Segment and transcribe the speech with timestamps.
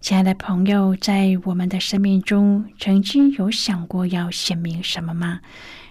[0.00, 5.40] 亲爱的朋友，在我们的生命中，曾经有想过要显明什么吗？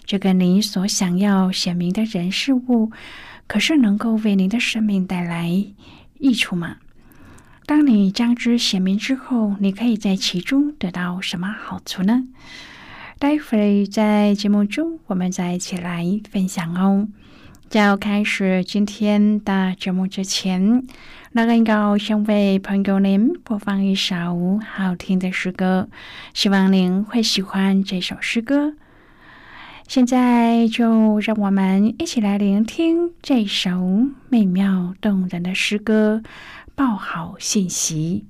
[0.06, 2.92] 这个你所想要显明的人事物，
[3.48, 5.50] 可是能够为您的生命带来
[6.20, 6.78] 益处吗？
[7.66, 12.28] 当你将之显明之后，你可以在其中得到什么好处呢？
[13.18, 17.08] 待会儿在节目中，我们再一起来分享哦。
[17.70, 20.84] 在要开始今天的节目之前，
[21.34, 25.90] 那个应该先为朋友您播放一首好听的诗歌，
[26.34, 28.76] 希望您会喜欢这首诗歌。
[29.88, 33.70] 现在就让我们一起来聆听这首
[34.30, 36.24] 美妙动人的诗歌，
[36.76, 38.26] 报好信息。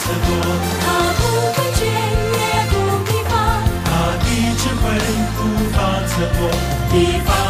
[0.00, 0.28] 测多，
[0.80, 0.86] 他
[1.18, 1.20] 不
[1.52, 2.40] 会倦，也
[2.70, 2.74] 不
[3.04, 3.32] 疲乏，
[3.84, 4.82] 他的智慧
[5.36, 5.40] 无
[5.72, 6.40] 法测多，
[6.98, 7.49] 一方。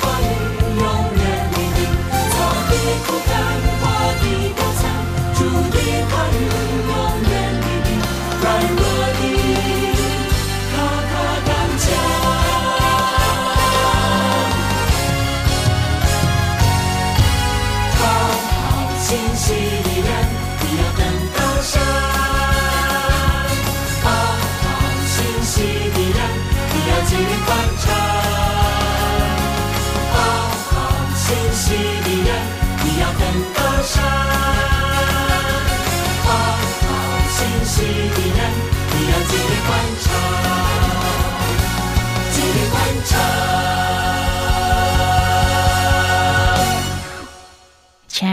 [0.00, 0.47] funny.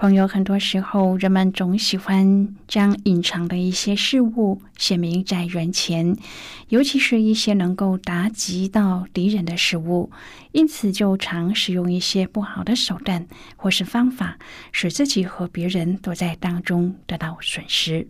[0.00, 6.16] 朋友，很多时候人们总喜欢将隐藏的一些事物显明在人前，
[6.68, 10.12] 尤其是一些能够打击到敌人的事物，
[10.52, 14.38] 因此就常使用一些不好的手段或是方法，
[14.70, 18.06] 使自己和别人都在当中得到损失。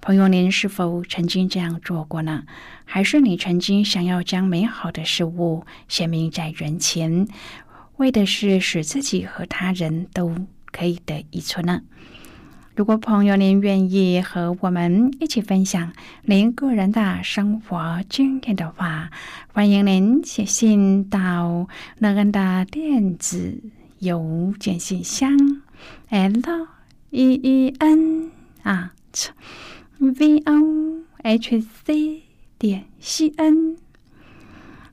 [0.00, 2.42] 朋友，您是否曾经这样做过呢？
[2.84, 7.28] 还是你曾经想要将美好的事物显明在人前，
[7.98, 10.34] 为的是使自己和他人都？
[10.72, 11.82] 可以得益处呢。
[12.74, 15.92] 如果朋友您愿意和我们一起分享
[16.22, 19.10] 您个人的生活经验的话，
[19.52, 23.60] 欢迎您写信到乐恩的电子
[23.98, 25.36] 邮件信箱
[26.08, 26.66] l
[27.10, 28.30] e e n
[28.62, 28.94] 啊
[29.98, 32.22] v o h c
[32.58, 33.76] 点 c n。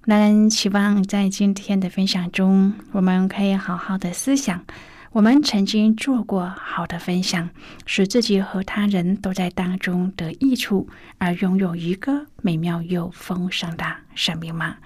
[0.04, 4.66] 乐恩期望在今天的分享中，我们可以好好的思想。
[5.12, 7.50] 我们曾经做过好的分享，
[7.88, 13.84] 使自己和他人都在当中得益处，而拥有一个美妙又丰盛的
[14.14, 14.78] 生命吗？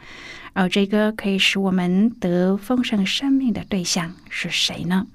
[0.54, 5.08] 而这个可以使我们得丰盛生命的对象是谁呢？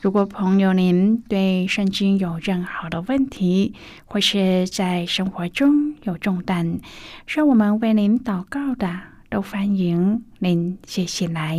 [0.00, 3.74] 如果朋友您对圣经有任何的问题，
[4.06, 6.80] 或是在生活中有重担，
[7.26, 8.98] 需要我们为您祷告的，
[9.28, 11.58] 都欢迎您写信来。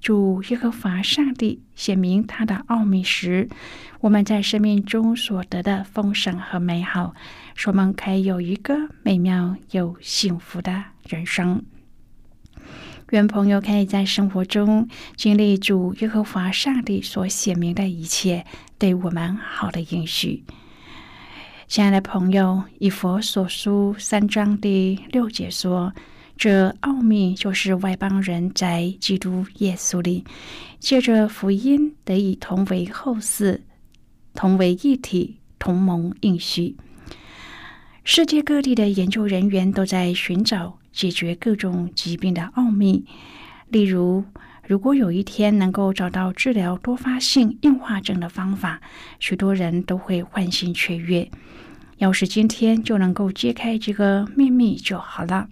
[0.00, 3.50] 主耶和华上帝显明他的奥秘时，
[4.00, 7.14] 我们在生命中所得的丰盛和美好，
[7.54, 11.62] 使我们可以有一个美妙又幸福的人生。
[13.10, 18.46] 愿朋友可以在生活中经历主耶和华上帝所显明的一切
[18.78, 20.44] 对我们好的应许。
[21.68, 25.92] 亲爱的朋友，以佛所书三章第六节说。
[26.40, 30.24] 这奥秘就是外邦人在基督耶稣里，
[30.78, 33.60] 借着福音得以同为后嗣，
[34.32, 36.78] 同为一体，同盟应许。
[38.04, 43.04] 世界各地的研究人员都在寻找解决各种疾病的奥秘。
[43.68, 44.24] 例如，
[44.66, 48.80] 如果有一天能够找到治疗多发性硬化症的方法，
[49.18, 51.30] 许多人都会欢欣雀跃。
[51.98, 55.46] 要是今天就能够揭开这个秘密就好了。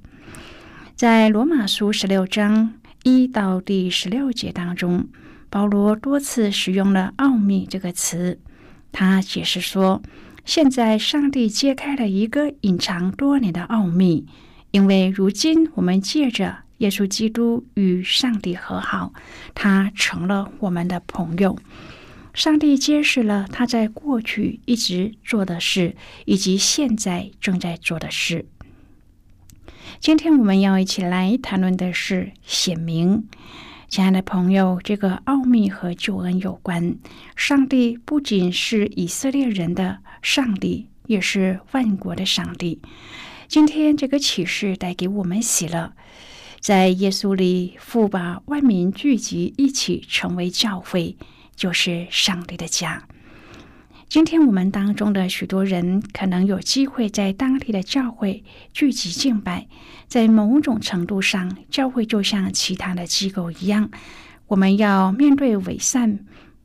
[0.99, 2.75] 在罗马书十六章
[3.05, 5.07] 一到第十六节当中，
[5.49, 8.41] 保罗多次使用了“奥秘”这个词。
[8.91, 10.03] 他解释说
[10.45, 14.27] ：“现在上帝揭开了一个隐藏多年的奥秘，
[14.73, 19.13] 因为如今我们借着耶稣基督与上帝和好，
[19.55, 21.57] 他成了我们的朋友。
[22.35, 28.47] 上帝揭示了他在过去一直做的事，以及现在正在做的事。”
[30.01, 33.29] 今天我们要一起来谈论的是显明，
[33.89, 36.97] 亲爱的朋友，这个奥秘和救恩有关。
[37.35, 42.81] 上帝不仅是以色列人的上帝，也是万国的上帝。
[43.49, 45.93] 今天这个启示带给我们喜乐，
[46.61, 51.17] 在耶稣里，父把万民聚集一起成为教会，
[51.57, 53.09] 就是上帝的家。
[54.09, 59.69] 今天我们当中的许多人可能有机会在当地的教会聚集敬拜，
[60.07, 63.91] 在某种程度上，教会就像其他的机构一样，
[64.47, 66.21] 我们要面对伪善、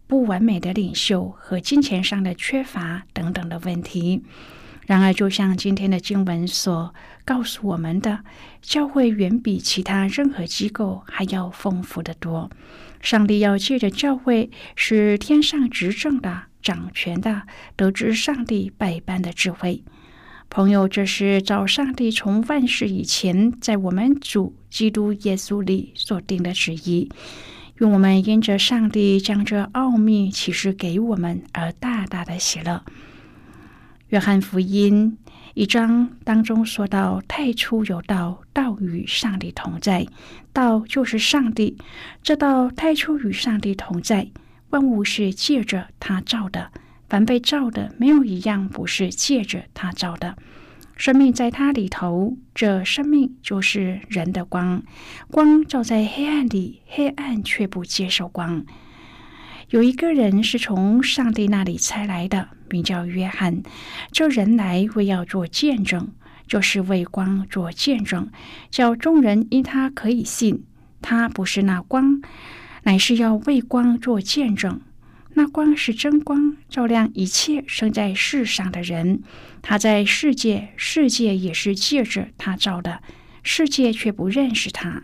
[0.07, 4.23] 不完美的领袖和金钱上的缺乏等等的问题。
[4.88, 6.95] 然而，就像今天的经文所
[7.25, 8.23] 告诉我们的，
[8.62, 12.50] 教会远比其他任何机构还要丰富的多。
[13.01, 16.43] 上帝要借着教会，使天上执政的。
[16.63, 17.43] 掌权的
[17.75, 19.84] 得知上帝百般的智慧，
[20.50, 27.10] 朋友，这是照上帝从万世以前在我们主基督耶稣里所定的旨意。
[27.79, 32.84] 用我们因着上帝将这奥秘启示给我们而大大的喜乐。
[34.10, 35.17] 约翰福音
[35.55, 40.08] 一章当中说到：“太初有道，道与上帝同在，
[40.53, 41.77] 道就是上帝。
[42.22, 44.29] 这道太初与上帝同在。”
[44.74, 46.72] 万物是借着他造的，
[47.08, 50.36] 凡被造的，没有一样不是借着他造的。
[50.98, 54.82] 生命在他里头，这生命就是人的光。
[55.30, 58.65] 光照在黑暗里，黑暗却不接受光。
[59.70, 63.62] 有一个人是从上帝那里才来的，名叫约翰。
[64.12, 66.12] 这人来为要做见证，
[66.48, 68.27] 就是为光做见证，
[68.72, 70.65] 叫众人因他可以信。
[71.00, 72.22] 他不是那光，
[72.84, 74.80] 乃是要为光做见证。
[75.36, 79.24] 那光是真光，照亮一切生在世上的人。
[79.63, 83.02] 他在世界，世界也是借着他照的，
[83.42, 85.04] 世界却不认识他。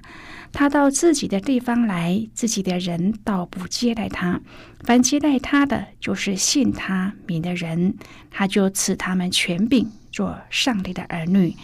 [0.52, 4.42] 他到自己的地方来，自己的人倒不接待他。
[4.82, 7.96] 凡接待他的，就是信他名的人，
[8.30, 11.56] 他就赐他们权柄，做上帝的儿女。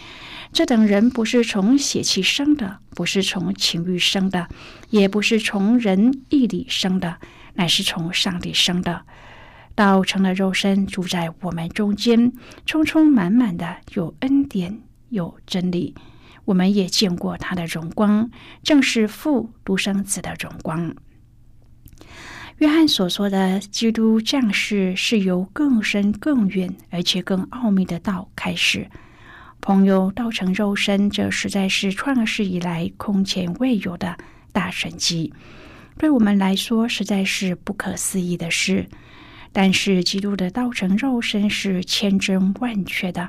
[0.52, 4.48] 这等人不是从血气生的，不是从情欲生的，
[4.90, 7.18] 也不是从人意里生的。
[7.54, 9.06] 乃是从上帝生的，
[9.74, 12.32] 道成了肉身，住在我们中间，
[12.66, 15.94] 充充满满的有恩典，有真理。
[16.44, 18.30] 我们也见过他的荣光，
[18.62, 20.94] 正是父独生子的荣光。
[22.58, 28.88] 约翰所说的基督降世，是由更深、更远，而且更奥秘的道开始。
[29.60, 34.16] 朋友，道成肉身，这实在是创世以来空前未有的
[34.52, 35.34] 大神迹。
[35.98, 38.88] 对我们来说，实在是不可思议的事。
[39.52, 43.28] 但是，基督的道成肉身是千真万确的，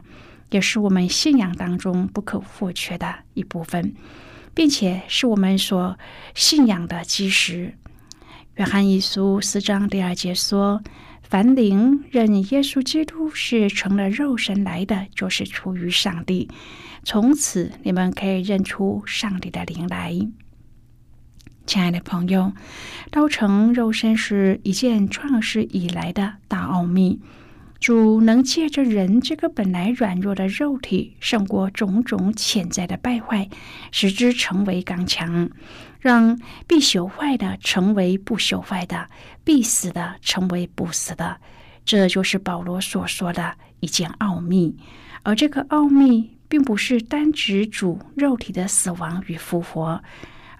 [0.52, 3.94] 也是我们信仰当中不可或缺的一部分，
[4.54, 6.00] 并且是我们所
[6.34, 7.74] 信仰的基石。
[8.58, 10.82] 约翰一书四章第二节说
[11.22, 16.50] ：“凡灵认耶稣基督是成了肉身来的，就是出于上帝。
[17.04, 20.12] 从此，你们可以认出上帝的灵来。”
[21.68, 22.52] 亲爱的朋友，
[23.12, 27.22] 道成肉身是一件创世以来的大奥秘。
[27.80, 33.50] 主能借着人这个本来软弱的肉体，胜过种种潜在的败坏，
[33.92, 35.52] 使之成为刚强，
[36.00, 39.10] 让必朽坏的成为不朽坏的，
[39.44, 41.38] 必死的成为不死的。
[41.86, 44.76] 这就是保罗所说的一件奥秘。
[45.24, 50.04] 而这个奥秘，并不是单指主肉体的死亡与复活。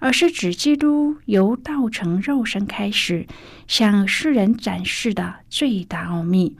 [0.00, 3.26] 而是指基督由道成肉身开始
[3.66, 6.56] 向世人展示的最大奥秘。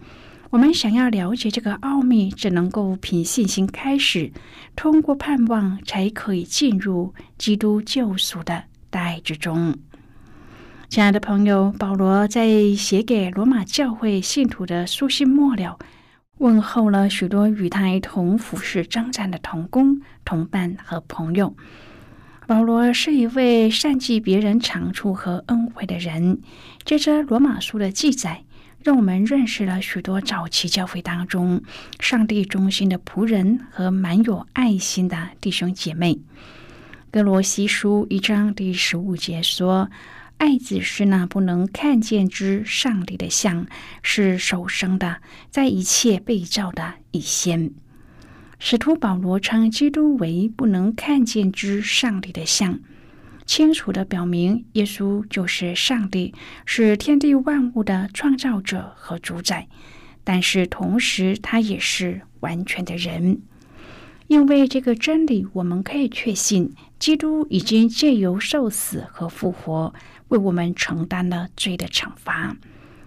[0.51, 4.33] 我们想要了解这个奥秘，只能够凭信心开始，
[4.75, 9.77] 通过盼望才可以进入基督救赎的大爱之中。
[10.89, 15.79] 亲爱的朋友，保罗在写给罗马教会信徒的书信末了，
[16.39, 21.55] 问候了许多与他一同服侍征战的同工、同伴和朋友。
[22.47, 26.41] 保罗是一位善记别人长处和恩惠的人。
[26.87, 28.45] 接着，罗马书的记载，
[28.83, 31.63] 让我们认识了许多早期教会当中
[32.01, 36.19] 上帝中心的仆人和满有爱心的弟兄姐妹。
[37.11, 39.91] 哥罗西书一章第十五节说
[40.37, 43.67] ：“爱子是那不能看见之上帝的像，
[44.03, 47.71] 是首生的，在一切被造的以先。”
[48.61, 52.79] 使徒保罗称基督为不能看见之上帝的像，
[53.47, 56.35] 清楚的表明耶稣就是上帝，
[56.67, 59.67] 是天地万物的创造者和主宰。
[60.25, 63.41] 但是同时，他也是完全的人。
[64.27, 69.95] 因为这个真理，我们可以确信，基督已经借由受死和复活，
[70.29, 72.57] 为我们承担了罪的惩罚。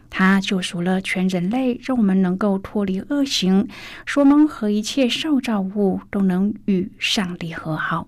[0.10, 3.68] 他救赎了全人类，让我们能够脱离恶行，
[4.06, 8.08] 使我们和一切受造物都能与上帝和好。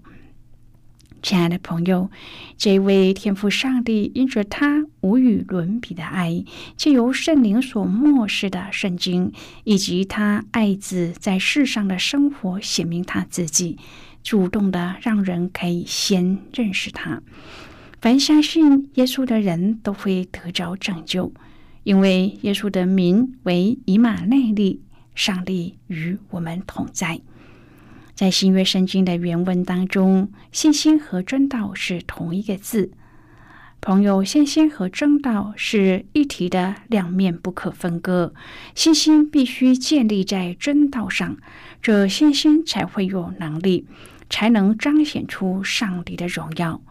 [1.22, 2.12] 亲爱的朋友，
[2.58, 6.44] 这位天赋上帝因着他无与伦比的爱，
[6.76, 9.32] 借由圣灵所漠视的圣经，
[9.64, 13.78] 以及他爱子在世上的生活，显明他自己，
[14.24, 17.22] 主动的让人可以先认识他。
[18.02, 21.34] 凡相信耶稣的人都会得着拯救。
[21.84, 24.82] 因为耶稣的名为以马内利，
[25.16, 27.20] 上帝与我们同在。
[28.16, 32.92] 在新约圣经的原文当中，信心和真道是同一个字。
[33.82, 38.34] 朋友，信心和真道是一体的两面，不可分割。
[38.74, 41.36] 信心必须建立在真道上，
[41.82, 43.86] 这信心才会有能力，
[44.34, 46.82] 才能彰显出上帝的荣耀。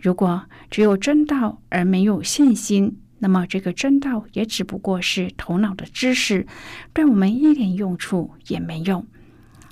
[0.00, 6.46] 如果只有真道而没有信心，那么，这个真道也只不过是头脑的知识，
[6.92, 9.04] 对我们一点用处也没有。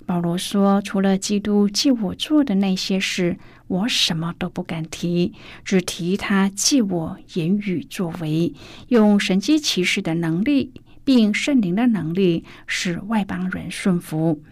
[0.05, 8.53] 保罗说：“除了基督记我做的那些事，我什么都不敢提，只提他记我言语作为，
[8.89, 10.73] 用神机骑士的能力
[11.05, 14.43] 并圣灵的能力使外邦人顺服。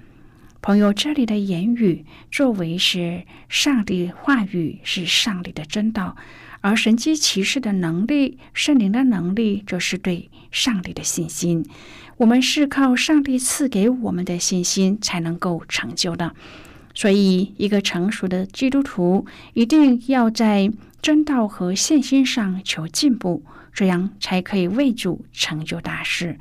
[0.63, 6.15] 朋友，这里的言语作为是上帝话语，是上帝的真道；
[6.61, 11.67] 而神机骑士的能力、圣灵的能力，则是对上帝的信心。
[12.19, 16.33] 我们是靠上帝赐给我们的信心才能够成就的。
[16.95, 20.71] 所以，一个成熟的基督徒一定要在
[21.03, 26.39] 真道和信心上求进步，这样才可以为主成就大事。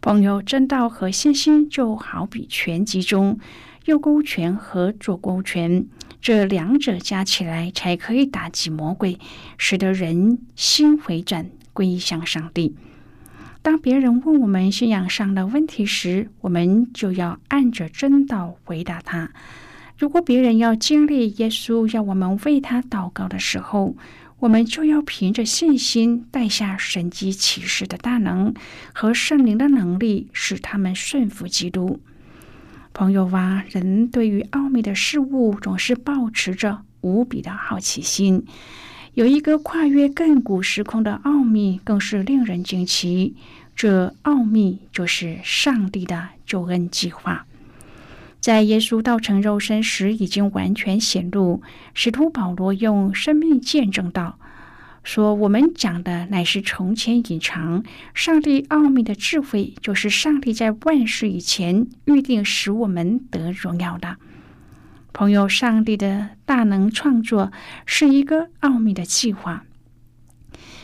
[0.00, 3.38] 朋友，真道和信心就好比拳击中
[3.86, 5.86] 右勾拳和左勾拳，
[6.20, 9.18] 这两者加起来才可以打击魔鬼，
[9.56, 12.76] 使得人心回转归向上帝。
[13.60, 19.32] 当别人问我们信仰上的问题时，我们就要按着真道回答他。
[19.98, 23.96] 如果别人要经历耶稣要我们为他祷告的时候，
[24.40, 28.54] 我们就要凭着信心带下神机骑士的大能
[28.92, 32.00] 和圣灵的能力，使他们顺服基督。
[32.94, 38.46] 朋友啊，人对于奥秘的事物总是保持着无比的好奇心。
[39.14, 43.34] 有一个跨越亘古时空的奥秘，更是令人惊奇。
[43.74, 47.47] 这奥秘就是上帝的救恩计划。
[48.40, 51.60] 在耶稣道成肉身时，已经完全显露。
[51.92, 54.38] 使徒保罗用生命见证道
[55.02, 57.82] ：“说我们讲的乃是从前隐藏
[58.14, 64.16] 上帝奥秘的智慧，就是上帝在万事以前预定使我们得荣耀的。
[65.12, 67.50] 朋友，上帝的大能创作
[67.86, 69.64] 是一个奥秘的计划。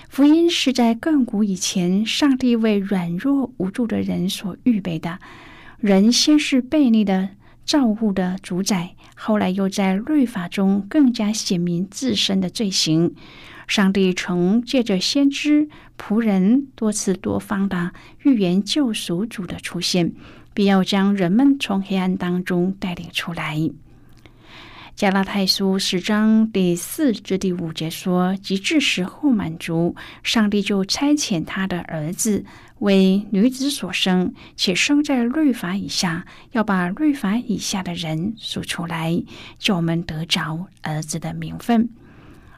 [0.09, 5.21] 福音是在亘古以前，上帝为软弱无助的人所预备的。
[5.79, 7.31] 人先是悖逆的。”
[7.65, 13.15] 造物的主宰，后来又在律法中更加显明自身的罪行。
[13.67, 20.13] 上帝曾借着先知仆人多次多方的预言救赎主的出现，
[20.53, 23.59] 必要将人们从黑暗当中带领出来。
[24.97, 32.45] 加拉太书十章第四至第五节说：“及至时候满足，上帝就差遣他的儿子。”
[32.79, 39.21] 为女子所生，且生在律法以下，要把律法以下的人数出来，
[39.59, 41.89] 叫我们得着儿子的名分。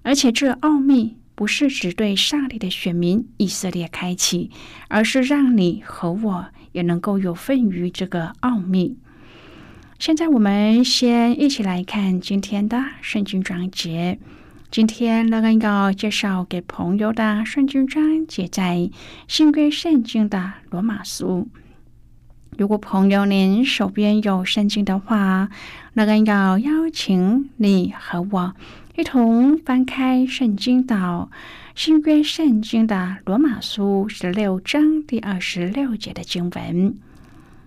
[0.03, 4.51] 而且这奥秘不是只对上帝的选民以色列开启，
[4.89, 8.99] 而是让你和我也能够有份于这个奥秘。
[9.99, 14.19] 现在我们先一起来看今天的圣经章节。
[14.71, 18.91] 今天乐恩要介绍给朋友的圣经章节在
[19.27, 21.49] 新约圣经的罗马书。
[22.59, 25.49] 如果朋友您手边有圣经的话，
[25.95, 28.55] 乐恩要邀请你和我
[28.97, 31.31] 一同翻开圣经到
[31.75, 36.99] 新约圣经的罗马书十六章第二十六节的经文。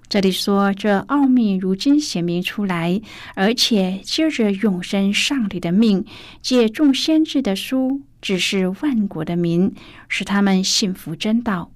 [0.09, 2.99] 这里说，这奥秘如今显明出来，
[3.35, 6.03] 而且接着永生上帝的命，
[6.41, 9.71] 借众先知的书，指示万国的民，
[10.07, 11.71] 使他们信服真道。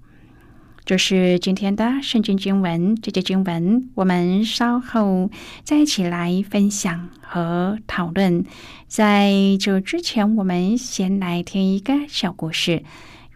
[0.84, 2.96] 这是今天的圣经经文。
[2.96, 5.30] 这节经文我们稍后
[5.64, 8.44] 再一起来分享和讨论。
[8.88, 12.84] 在这之前，我们先来听一个小故事，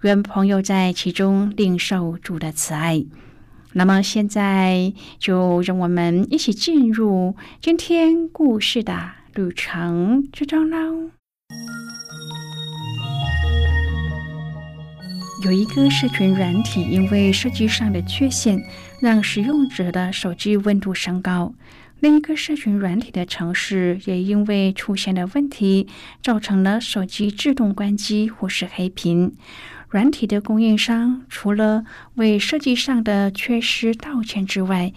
[0.02, 3.06] 愿朋友在其中领受主的慈爱。
[3.78, 11.12] 那么现在就让我们一起进入今天故事的旅程之中喽。
[15.46, 18.60] 有一个社群软体，因为设计上的缺陷，
[19.00, 21.54] 让使用者的手机温度升高；
[22.00, 25.88] 另一个社群软体的城市也因为出现了问题，
[26.24, 29.36] 造成了手机自动关机或是黑屏。
[29.90, 34.92] 软体的供应商除了为设计上的缺失道歉之外，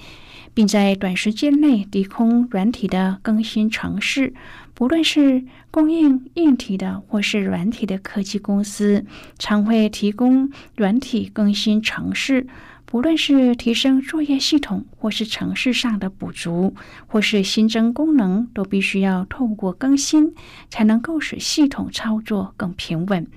[0.53, 4.35] 并在短时间内低空软体的更新程式，
[4.75, 9.07] 不论是供应硬体的或是软体的科技公司，
[9.39, 12.49] 常会提供软体更新程式，
[12.85, 16.75] 不论是提升作业系统或是程式上的补足
[17.07, 20.35] 或是新增功能，都必须要透过更新，
[20.69, 23.29] 才能够使系统操作更平稳。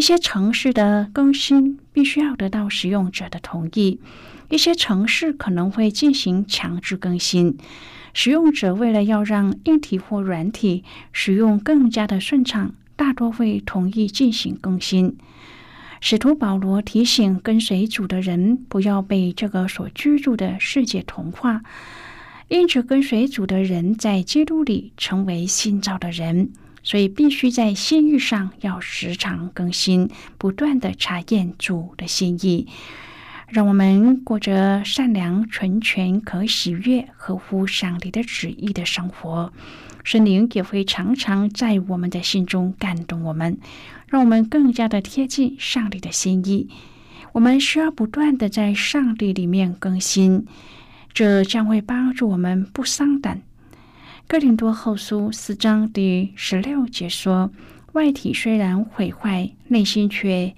[0.00, 4.00] 一些城市的更新必须要得到使用者的同意，
[4.48, 7.58] 一些城市可能会进行强制更新。
[8.14, 15.18] 使用者为了要让硬体或软体使用更加的顺畅，大多会同意进行更新。
[16.00, 21.60] 使徒保罗提醒跟随主的人，不要被这个所居住的世界同化，
[22.48, 26.52] 因此跟随主的人在基督里成为新造的人。
[26.82, 32.66] 所以必须在心意上要时常更新，不断的查验主的心意。
[33.48, 39.52] 让我们过着善良、纯全、可喜悦、合乎上帝的旨意的生活。
[40.04, 43.58] 圣灵也会常常在我们的心中感动我们，
[44.06, 46.68] 让我们更加的贴近上帝的心意。
[47.32, 50.46] 我们需要不断的在上帝里面更新，
[51.12, 53.42] 这将会帮助我们不伤胆。
[54.30, 57.50] 哥林多后书四章第十六节说
[57.94, 60.54] ：“外体虽然毁坏，内心却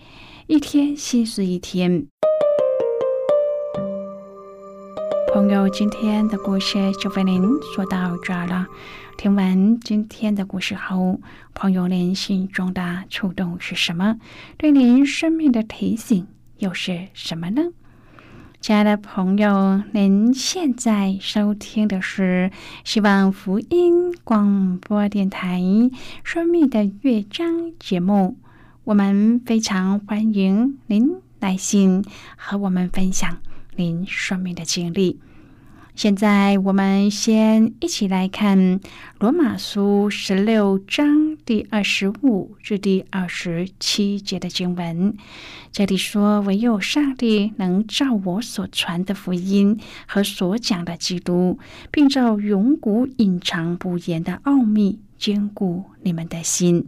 [0.47, 2.07] 一天新似一天。”
[5.33, 7.43] 朋友，今天的故事就为您
[7.75, 8.67] 说到这儿了。
[9.17, 11.19] 听完今天的故事后，
[11.55, 14.19] 朋友您心中的触动是什么？
[14.59, 16.27] 对您生命的提醒
[16.59, 17.63] 又是什么呢？
[18.63, 22.53] 亲爱的朋友，您现在收听的是
[22.85, 25.59] 希望福音广播电台
[26.23, 28.37] 《生命的乐章》节目。
[28.85, 32.05] 我们非常欢迎您来信
[32.37, 33.39] 和我们分享
[33.75, 35.19] 您生命的经历。
[35.95, 38.81] 现在，我们先一起来看
[39.19, 45.15] 《罗马书》十六章第二十五至第二十七节的经文。
[45.71, 51.59] 这里说：“唯有上帝能照我所传的福音和所讲的基督，
[51.91, 56.87] 并照永古隐藏不言的奥秘，坚固你们的心。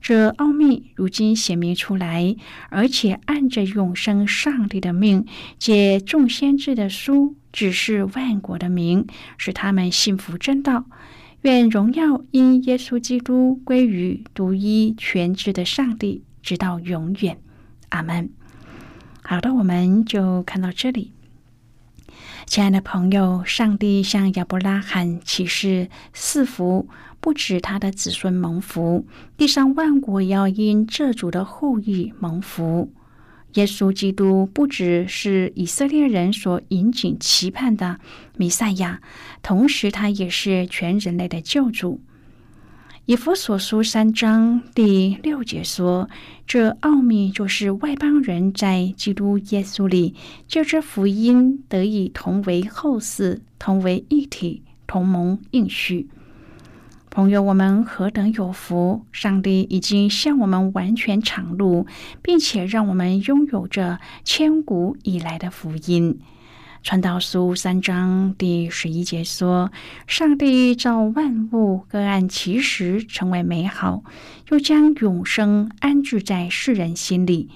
[0.00, 2.34] 这奥秘如今显明出来，
[2.68, 5.26] 而且按着永生上帝的命，
[5.58, 10.84] 借众先知的书。”只是万国的名，使他们信服真道。
[11.42, 17.38] 愿荣耀因耶稣基督归于独一全知的上帝，直到永远。
[17.88, 18.30] 阿门。
[19.22, 21.12] 好的，我们就看到这里。
[22.50, 26.88] 亲爱的朋友，上帝向亚伯拉罕启示四福，
[27.20, 32.92] 不止他的子孙蒙福，地上万国要因这主的后裔蒙福。
[33.52, 38.00] 耶稣基督不只是以色列人所引颈期盼的
[38.36, 39.00] 弥赛亚，
[39.42, 42.00] 同时他也是全人类的救主。
[43.10, 46.08] 以弗所书三章第六节说
[46.46, 50.14] ：“这奥秘就是外邦人在基督耶稣里，
[50.46, 56.08] 就是福音得以同为后嗣，同为一体，同盟应许。”
[57.10, 59.04] 朋友，我们何等有福！
[59.10, 61.88] 上帝已经向我们完全敞露，
[62.22, 66.20] 并且让我们拥有着千古以来的福音。
[66.82, 69.70] 传道书三章第十一节说
[70.08, 74.02] ：“上帝造万物，各按其时成为美好，
[74.48, 77.50] 又将永生安置在世人心里。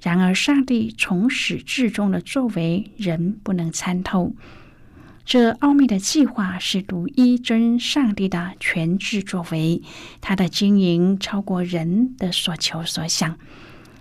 [0.00, 4.34] 然而，上帝从始至终的作为，人不能参透。”
[5.26, 9.82] 这奥秘的计划是独一真上帝的全智作为，
[10.20, 13.36] 他的经营超过人的所求所想。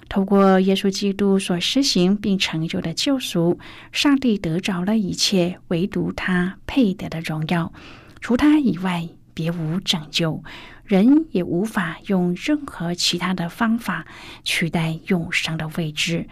[0.09, 3.59] 透过耶稣基督所施行并成就的救赎，
[3.91, 7.71] 上帝得着了一切，唯独他配得的荣耀。
[8.19, 10.43] 除他以外，别无拯救。
[10.83, 14.07] 人也无法用任何其他的方法
[14.43, 16.27] 取代永生的位置。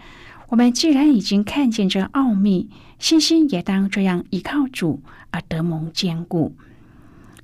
[0.50, 6.56] 我们既然已经看见这奥秘，信心也当这样依靠主而得蒙坚固。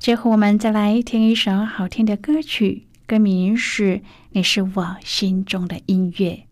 [0.00, 3.96] 最后，我们再来听一首好听的歌曲，歌名是
[4.30, 6.46] 《你是我心中的音乐》。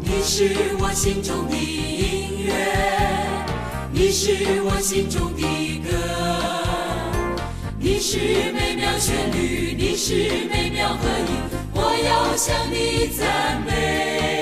[0.00, 2.54] 你是我心中的音乐，
[3.90, 5.90] 你是我心中的歌。
[7.80, 11.26] 你是美妙旋律，你是美妙和音，
[11.74, 14.33] 我要向你赞美。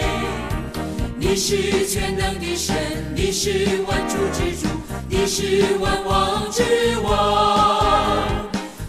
[1.32, 2.76] 你是全能的神，
[3.14, 4.68] 你是万主之主，
[5.08, 6.62] 你是万王之
[7.02, 7.08] 王。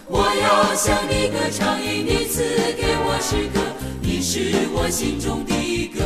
[0.06, 2.44] 我要向你歌唱，因你赐
[2.76, 3.60] 给我诗歌，
[4.02, 6.04] 你是我心中的歌，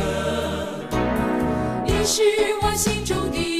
[1.85, 2.23] 你是
[2.61, 3.58] 我心中的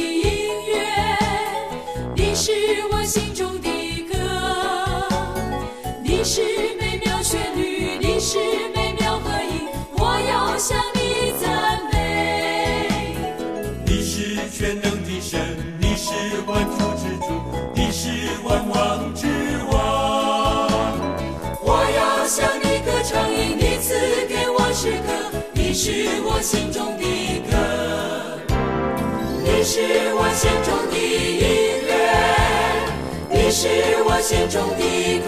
[26.41, 27.03] 心中的
[27.51, 27.57] 歌，
[29.43, 29.81] 你是
[30.15, 31.91] 我心中的音乐，
[33.29, 33.67] 你是
[34.05, 35.19] 我心中的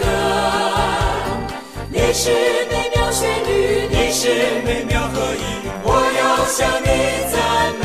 [1.90, 2.30] 你是
[2.70, 4.22] 美妙旋律，你是
[4.64, 5.38] 美妙合一，
[5.84, 6.88] 我要向你
[7.30, 7.36] 赞
[7.78, 7.84] 美，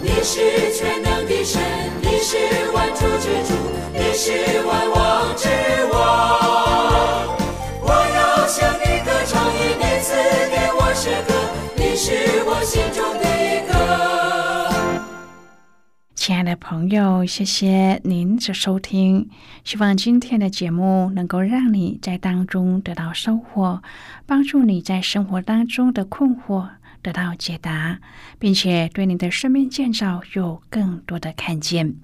[0.00, 1.60] 你是全能的神，
[2.02, 3.52] 你是万主之主，
[3.92, 5.48] 你是万王之
[5.92, 5.98] 王。
[7.84, 10.14] 我要向你歌唱，因你赐
[10.50, 11.31] 给我诗歌，你是。
[12.72, 13.24] 心中的
[13.70, 14.72] 歌
[16.14, 19.28] 亲爱的朋友，谢谢您的收听。
[19.62, 23.82] 希望今天的节目能够让你在当中得到收获，
[24.24, 26.66] 帮助你在生活当中的困惑
[27.02, 27.98] 得到解答，
[28.38, 31.96] 并且对你的生命建造有更多的看见。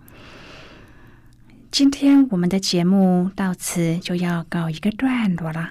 [1.71, 5.71] 今天我们的节目到此就要告一个段落了，